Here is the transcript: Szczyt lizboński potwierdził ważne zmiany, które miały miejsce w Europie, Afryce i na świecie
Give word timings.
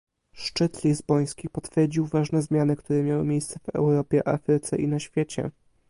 Szczyt 0.33 0.83
lizboński 0.83 1.49
potwierdził 1.49 2.05
ważne 2.05 2.41
zmiany, 2.41 2.75
które 2.75 3.03
miały 3.03 3.23
miejsce 3.23 3.59
w 3.59 3.69
Europie, 3.75 4.27
Afryce 4.27 4.77
i 4.77 4.87
na 4.87 4.99
świecie 4.99 5.51